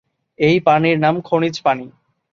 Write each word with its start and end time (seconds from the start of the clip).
এই 0.39 0.57
পানির 0.65 0.97
নাম 0.99 1.15
খনিজ 1.21 1.55
পানি। 1.63 1.85